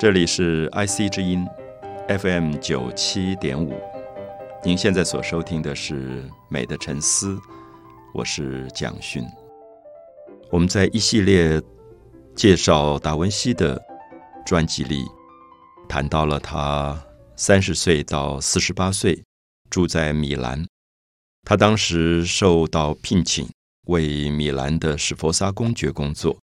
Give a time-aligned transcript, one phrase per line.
[0.00, 1.46] 这里是 IC 之音
[2.08, 3.78] FM 九七点五，
[4.64, 7.34] 您现在所收听的是《美的沉思》，
[8.14, 9.22] 我是蒋勋。
[10.50, 11.60] 我们在一系列
[12.34, 13.78] 介绍达文西的
[14.46, 15.04] 专辑里，
[15.86, 16.98] 谈到了他
[17.36, 19.22] 三十岁到四十八岁
[19.68, 20.66] 住在米兰，
[21.42, 23.46] 他当时受到聘请
[23.88, 26.38] 为米兰的史佛沙公爵工作。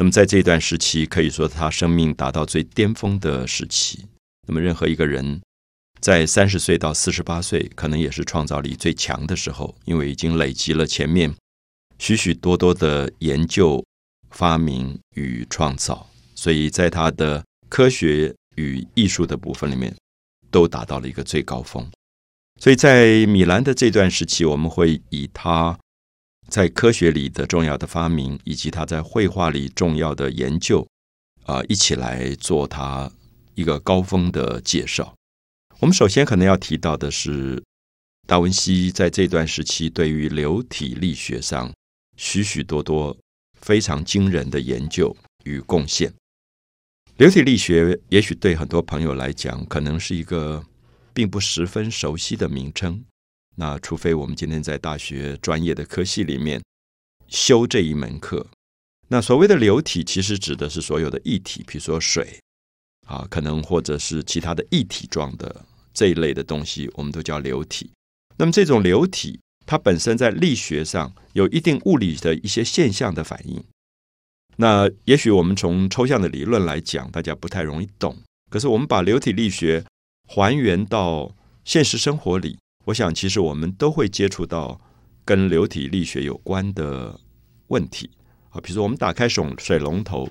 [0.00, 4.06] 那么在这段时期，可以说他生命达到最巅峰的时期。
[4.48, 5.42] 那么任何一个人
[6.00, 11.30] 在三十岁到四十八岁，可能也是创造力最强的时候，因为已经累积了前面。
[11.98, 13.84] 许许多多的研究、
[14.30, 19.94] 发明与创造，所以在他的科学与艺术的部分里面，
[20.50, 21.86] 都达到了一个最高峰。
[22.58, 25.78] 所以在米兰的这段时期，我们会以他
[26.50, 30.86] 在科学里的重要的发明，以及他在绘画里重要的研究，
[31.44, 33.10] 啊，一起来做他
[33.54, 35.14] 一个高峰的介绍。
[35.78, 37.62] 我们首先可能要提到的是，
[38.26, 41.72] 达文西在这段时期对于流体力学上。
[42.16, 43.16] 许许多多
[43.62, 46.12] 非常惊人的研究与贡献。
[47.16, 50.62] 流体力学也许对很多朋友来讲，可能是一个
[51.14, 53.02] 并不十分熟悉的名称。
[53.60, 56.62] 那除非我们今天在大学专业的科系里面
[57.28, 58.46] 修这一门课。
[59.08, 62.40] 那所谓的流体，其实指的是所有的液体，比如说水
[63.06, 67.90] 啊，可能或者是其他的液体状的这一类的东西，我们都叫流体。
[68.38, 69.38] 那么这种流体。
[69.66, 73.62] 它本身在力学上有一定物理的一些现象的反应。
[74.56, 78.16] 那也许我们从抽象的理论来讲，大家不太容易懂。
[78.50, 79.84] 可是我们把流体力学
[80.26, 84.80] 还原到现实生活里，我想其实我们都会接触到
[85.24, 87.20] 跟流体力学有关的
[87.68, 88.10] 问题
[88.50, 88.60] 啊。
[88.60, 90.28] 比如说，我们打开水水龙头，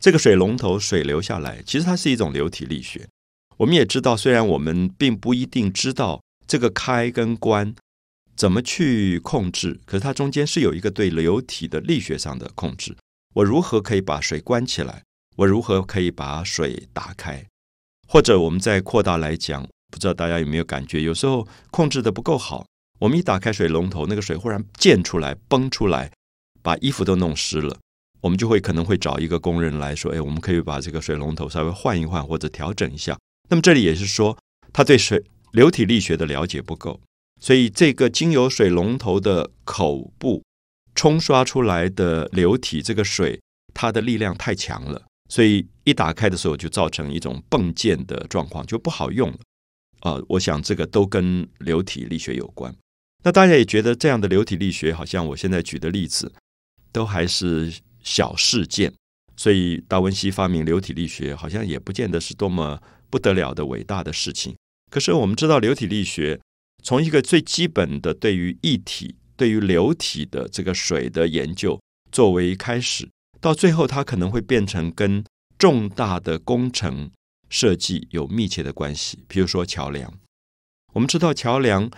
[0.00, 3.08] 这个水龙头水流下来，其实它是一种流体力学。
[3.56, 7.74] 我们也知道，虽然我们并不一定知道这个开跟关。
[8.36, 9.80] 怎么去控制？
[9.84, 12.96] 可是它中间是有一个对流体的力学上的控制。
[13.34, 15.02] 我如何可以把水关起来？
[15.34, 17.44] 我如何可以把水打开？
[18.06, 22.66] 或者我们再扩大来讲，不知道大家有没有感觉，有时候控制的不够好，
[23.00, 26.12] 我们一打开水龙头，那个水忽然溅出来、崩出来，
[26.62, 27.76] 把衣服都弄湿了，
[28.20, 33.18] 我们就会可能会找一个工人来说：“哎，我们可以把这个水龙头稍微换一换，或者调整一下。”
[33.50, 34.36] 那么这里也是说，
[34.72, 37.00] 他对水流体力学的了解不够。
[37.40, 40.42] 所以，这个经由水龙头的口部
[40.94, 43.40] 冲刷出来的流体，这个水
[43.72, 49.38] 它的力量太强了，所以一打开的时候就造成一种迸溅的状况，就不好用了。
[50.00, 52.74] 啊，我想这个都跟流体力学有关。
[53.24, 56.32] 那大家也觉得这样的流体力学，好像我现在举的例子
[56.92, 57.72] 都还是
[58.02, 58.92] 小事件。
[59.36, 64.56] 所以，达文西发明流体力学，好像也不见得是多么不得了的伟大的事情。
[64.90, 66.40] 可是，我们知道流体力学。
[66.80, 71.78] 从一个最基本的对于液体、对于流体的这个水的研究
[72.12, 73.08] 作为开始，
[73.40, 75.24] 到最后它可能会变成跟
[75.58, 77.10] 重大的工程
[77.48, 79.24] 设计有密切的关系。
[79.28, 80.12] 比如说桥梁，
[80.92, 81.90] 我们知道桥梁，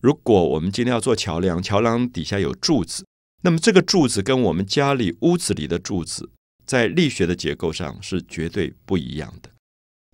[0.00, 3.06] 如果我们今天要做桥梁，桥梁底下有柱子，
[3.42, 6.30] 那么这个柱子跟我们家里屋子里的柱子
[6.66, 9.50] 在力学的结构上是绝对不一样的。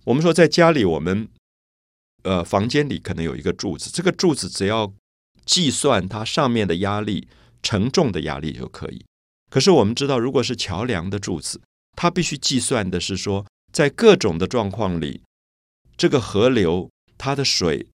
[0.05, 1.27] 我们说在家里，我们
[2.23, 4.93] 呃，房间里可能有一个柱子，这个柱子只要
[5.45, 7.27] 计算它上面的压力、
[7.63, 9.05] 承重的压力就可以。
[9.49, 11.61] 可是我们知道，如果是桥梁的柱子，
[11.95, 15.21] 它必须计算的是说，在各种的状况里，
[15.97, 17.87] 这个河流它的水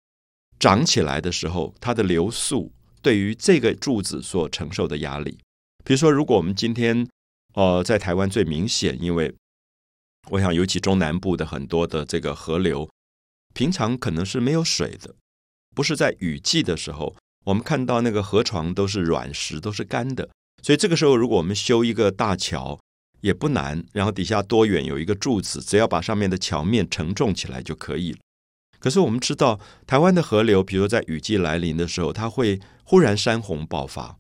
[0.59, 2.73] 涨起来的时候，它的流速
[3.03, 5.39] 对于这个柱子所承受的压力。
[5.85, 7.07] 比如说，如果我们今天
[7.55, 9.35] 呃在台湾最明显，因为
[10.31, 12.89] 我想尤其中南部的很多的这个河流。
[13.53, 15.15] 平常可能是没有水的，
[15.77, 20.29] 不是在雨季的时候，我们看到那个河床都是软石，都是干的。
[20.61, 22.81] 所以这个时候，如果我们修一个大桥
[23.25, 28.19] 也不难，然后底下多远有一个柱子，只要把上面的桥面承重起来就可以了。
[28.79, 34.19] 可是我们知道，台湾的河流，比如在雨季来临的时候，它会忽然山洪爆发。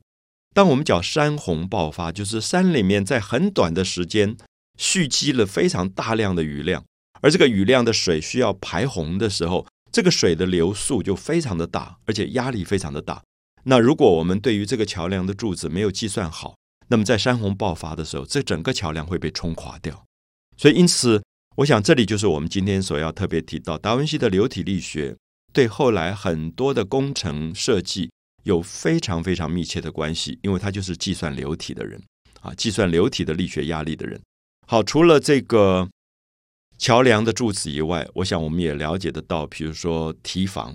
[0.54, 4.38] 当我们讲山洪爆发，就是山里面在很短的时间
[4.78, 6.82] 蓄积了非常大量的雨量。
[7.20, 13.22] 而这个雨量的水需要排洪的时候，这个水的流速就非常的大，而且压力非常的大。
[13.64, 16.54] 那如果我们对于这个桥梁的柱子没有计算好，
[16.88, 20.04] 那么在山洪爆发的时候，这整个桥梁会被冲垮掉。
[20.56, 21.22] 所以，因此，
[21.56, 25.16] 我想这里就是我们今天所要特别提到达文西的流体力学
[25.52, 28.10] 对后来很多的工程设计
[28.44, 32.00] 有非常非常密切的关系，因为他就是计算流体的人
[32.40, 34.20] 啊，计算流体的力学压力的人。
[34.66, 35.88] 好，除了这个。
[36.76, 40.74] 桥梁的柱子以外，我想我们也了解得到，比如说堤防，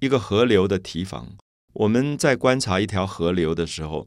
[0.00, 1.36] 一个河流的堤防。
[1.74, 4.06] 我们在观察一条河流的时候，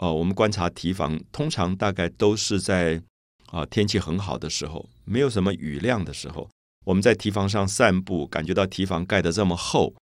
[0.00, 3.02] 哦，我们观察堤防，通常大概都是在
[3.50, 6.48] 啊天气很好的时候，没有什么雨量的时候，
[6.86, 9.94] 我们在堤防上散步，感觉到堤防盖得这么厚，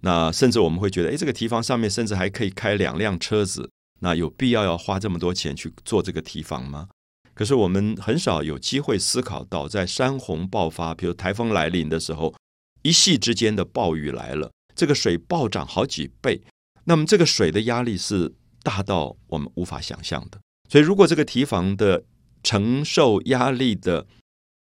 [0.00, 3.70] 那甚至我们会觉得，哎，这个堤防上面甚至还可以开两辆车子，
[4.00, 6.88] 那有必要要花这么多钱去做这个堤防吗？
[7.32, 12.34] 可是我们很少有机会思考到，在山洪爆发，比如台风来临的时候，
[12.82, 16.42] 一夕之间的暴雨来了，这个水暴涨好几倍，
[16.84, 18.34] 那么这个水的压力是
[18.66, 20.40] 大到我们无法想象的。
[20.68, 22.02] 所以，如果这个堤防的
[22.42, 24.06] 承受压力的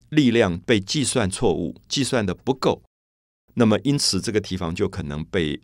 [0.09, 2.83] 力量被计算错误，计算的不够，
[3.55, 5.61] 那么因此这个堤防就可能被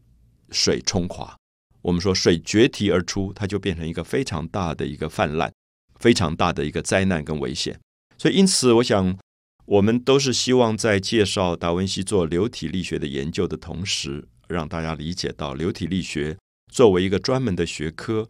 [0.51, 1.37] 水冲垮。
[1.83, 5.53] 我们说水决堤而出，它就变成一个非常大的一个泛滥。
[5.99, 7.81] 非常大的一个灾难跟危险，
[8.17, 9.19] 所以因此，我想
[9.65, 16.39] 我们都是希望在介绍达文西做流体力学的研究的同时，让大家理解到流体力学
[16.69, 18.29] 作为一个专门的学科，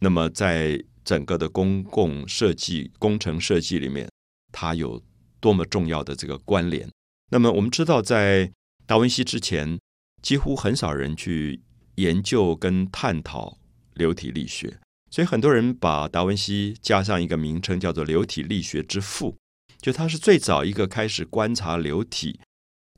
[0.00, 4.08] 那么在整个的公共设计、工程设计里面，
[4.52, 5.02] 它有
[5.40, 6.88] 多么重要的这个关联。
[7.30, 8.52] 那么我们知道，在
[8.86, 9.78] 达文西之前，
[10.20, 11.62] 几乎很少人去
[11.94, 13.58] 研究跟探讨
[13.94, 14.78] 流体力学。
[15.10, 19.36] 所以很多人把达文西加上一个名称，叫做流体力学之父，
[19.80, 22.40] 就他是最早一个开始观察流体、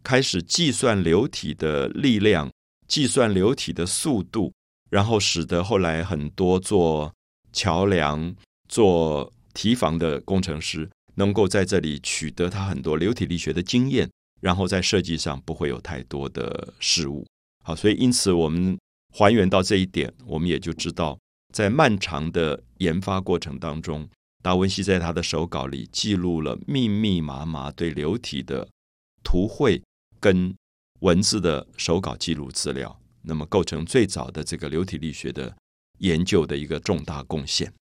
[0.03, 2.51] 开始计算流体的力量、
[2.87, 4.53] 计算流体的速度，
[4.93, 7.11] 然后使得后来很多做
[7.51, 8.37] 桥梁、
[8.69, 14.11] 做堤防的工程师能够在这里取得他很多流体力学的经验，
[14.43, 17.27] 然后在设计上不会有太多的失误。
[17.65, 18.79] 好，所以因此我们
[19.15, 21.19] 还原到这一点，我们也就知道。
[21.55, 24.07] 在漫长的研发过程当中，
[24.43, 28.69] 达文西在他的手稿里记录了密密麻麻对流体的
[29.25, 29.83] 图绘
[30.21, 30.55] 跟
[31.01, 35.57] 文字的手稿记录资料，那么构成最早的这个流体力学的
[35.99, 37.73] 研究的一个重大贡献。